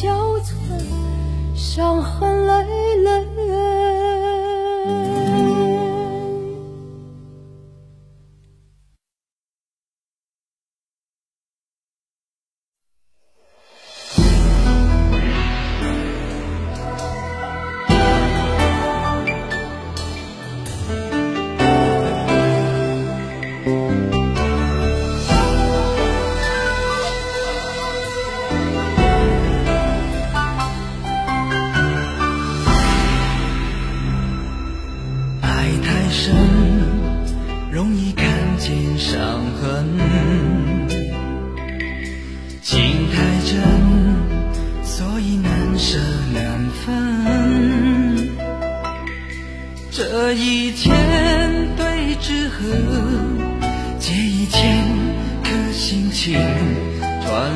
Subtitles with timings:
[0.00, 0.54] 憔悴，
[1.54, 2.69] 伤痕累累。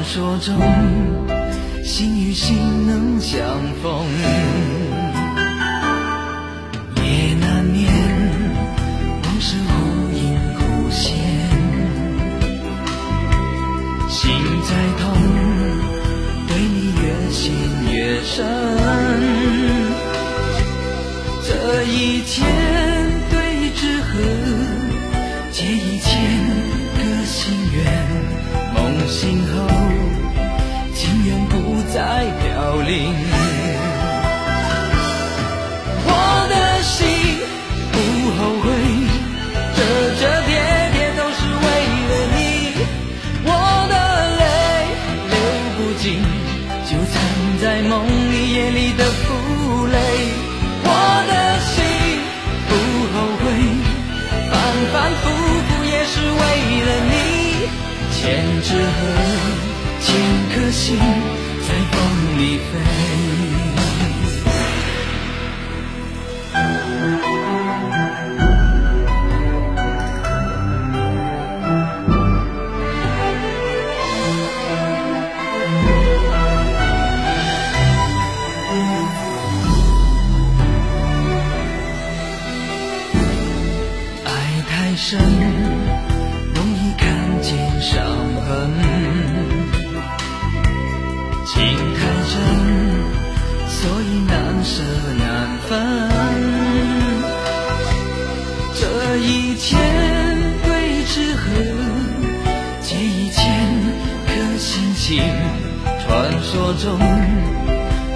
[0.04, 0.54] 说中，
[1.82, 2.56] 心与心
[2.86, 3.40] 能相
[3.82, 4.06] 逢。
[6.96, 7.90] 也难免
[9.24, 9.72] 往事忽
[10.12, 11.16] 隐忽现，
[14.08, 14.30] 心
[14.62, 14.70] 再
[15.00, 15.02] 痛，
[16.48, 17.52] 对你越陷
[17.90, 18.34] 越深。
[21.46, 22.34] 这一天
[60.86, 61.96] 心在风
[62.38, 62.62] 里飞。
[84.26, 84.28] 爱
[84.68, 85.18] 太深，
[86.54, 87.08] 容易看
[87.40, 87.94] 见伤
[94.74, 94.82] 难舍
[95.18, 95.70] 难分。
[98.74, 99.78] 这一千
[100.64, 101.42] 归之何，
[102.80, 103.44] 借一千
[104.26, 105.22] 颗心情。
[106.06, 106.98] 传说中，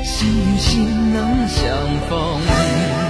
[0.03, 1.62] 心与心能相
[2.09, 3.07] 逢。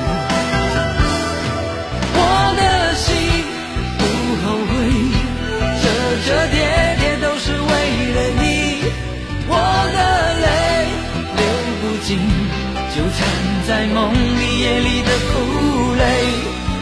[13.69, 16.03] 在梦里夜里的负累。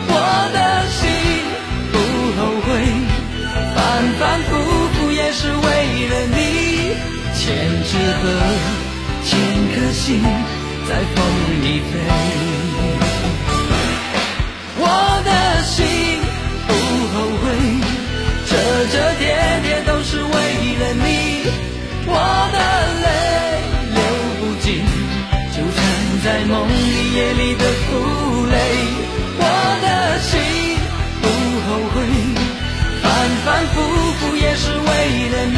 [0.08, 0.14] 我
[0.54, 1.02] 的心
[1.90, 1.98] 不
[2.38, 2.68] 后悔，
[3.74, 3.76] 反
[4.20, 4.54] 反复
[4.94, 5.66] 复也是为
[6.06, 6.38] 了你。
[7.34, 7.42] 千
[7.82, 7.90] 纸
[8.22, 8.24] 鹤，
[9.24, 9.34] 千
[9.74, 10.22] 颗心
[10.88, 11.18] 在风
[11.60, 11.92] 里飞。
[14.78, 14.86] 我
[15.24, 15.30] 的
[15.64, 15.74] 心
[16.68, 16.70] 不
[17.12, 17.44] 后悔，
[18.46, 18.52] 折
[18.92, 19.26] 折叠
[19.64, 20.30] 叠都是为
[20.78, 21.06] 了你。
[22.06, 22.14] 我
[22.54, 22.56] 的
[23.02, 23.06] 泪
[23.92, 23.98] 流
[24.38, 24.66] 不尽，
[26.36, 28.56] 在梦里夜里的负累
[29.38, 29.42] 我
[29.80, 29.86] 的
[30.20, 30.36] 心
[31.22, 31.24] 不
[31.64, 31.96] 后悔
[33.00, 33.04] 反
[33.42, 33.74] 反复
[34.18, 34.86] 复也是为
[35.30, 35.56] 了你。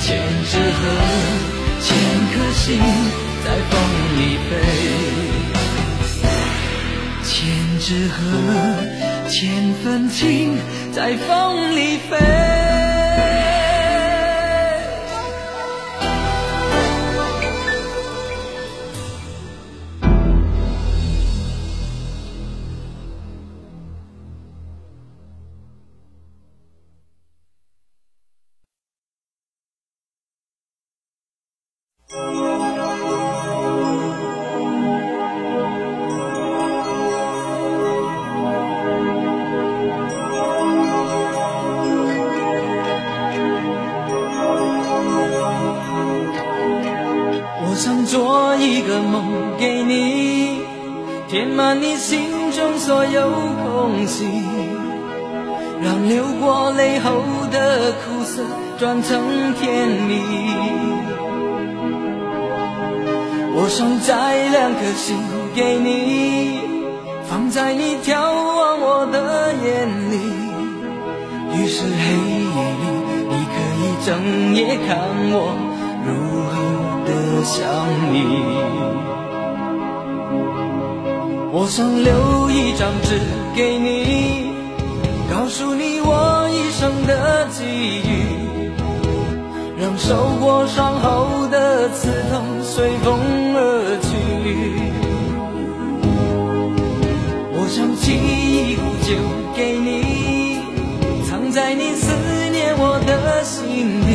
[0.00, 0.08] 千
[0.50, 0.80] 纸鹤
[1.82, 1.92] 千
[2.32, 2.64] 颗心
[3.44, 3.74] 在风
[4.16, 4.18] 里
[4.48, 4.50] 飞。
[7.22, 7.28] 千
[7.78, 8.16] 纸鹤
[9.28, 10.56] 千份情
[10.90, 12.65] 在风里飞。
[51.36, 53.30] 填满你心中所有
[53.62, 54.24] 空隙，
[55.82, 57.10] 让流过泪后
[57.52, 58.42] 的苦涩
[58.78, 60.18] 转成甜蜜。
[63.54, 65.18] 我想摘两颗心
[65.54, 66.58] 给你，
[67.28, 70.16] 放在你眺望我的眼里。
[71.52, 72.14] 于是黑
[72.56, 72.86] 夜里，
[73.28, 74.96] 你可以整夜看
[75.32, 75.52] 我
[76.02, 76.08] 如
[76.48, 76.54] 何
[77.04, 77.60] 的想
[78.10, 79.25] 你。
[81.58, 83.18] 我想留一张纸
[83.54, 84.50] 给你，
[85.30, 87.64] 告诉你我一生的际
[88.04, 88.70] 遇，
[89.80, 93.18] 让受过伤后的刺痛随风
[93.56, 94.12] 而去。
[97.54, 99.16] 我想沏一壶酒
[99.56, 100.60] 给你，
[101.24, 102.12] 藏在你思
[102.52, 103.64] 念我的心
[104.04, 104.12] 里，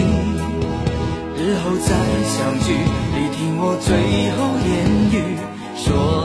[1.42, 1.90] 日后再
[2.24, 2.78] 相聚，
[3.16, 3.90] 你听我最
[4.38, 4.70] 后言
[5.10, 5.42] 语
[5.76, 6.21] 说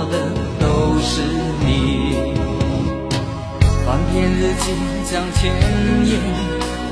[4.38, 4.66] 日记
[5.10, 5.50] 将千
[6.04, 6.20] 言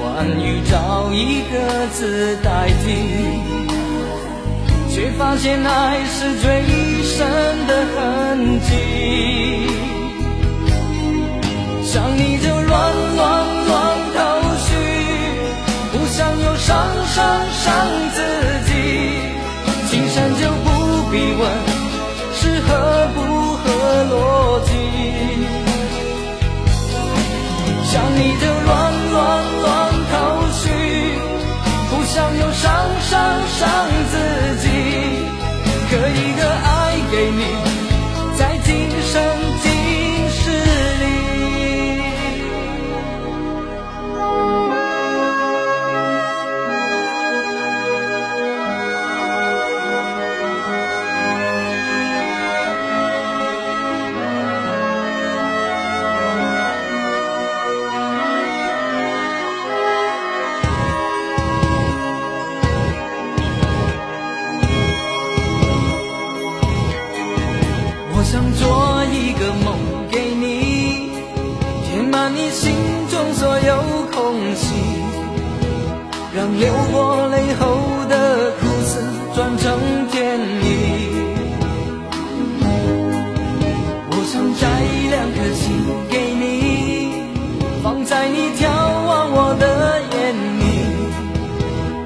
[0.03, 2.87] 万语找一个字代替，
[4.91, 6.64] 却发现爱是最
[76.35, 77.65] 让流过泪后
[78.09, 79.01] 的苦涩
[79.35, 79.79] 转成
[80.11, 80.65] 甜蜜，
[84.11, 84.63] 我想摘
[85.11, 85.63] 两颗星
[86.09, 86.43] 给你，
[87.83, 90.17] 放在你眺望我的眼
[90.61, 90.63] 里。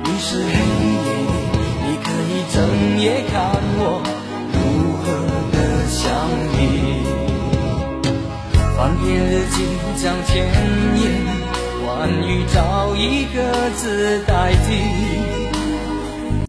[0.04, 0.52] 于是黑
[1.04, 1.30] 夜里，
[1.84, 2.56] 你可以整
[2.98, 3.34] 夜看
[3.78, 3.80] 我
[4.52, 4.56] 如
[5.02, 5.04] 何
[5.52, 5.56] 的
[5.88, 5.98] 想
[6.52, 6.56] 你。
[8.76, 9.56] 翻篇日记，
[10.02, 10.32] 将千
[11.02, 11.27] 言。
[12.08, 15.47] 难于找一个字代替。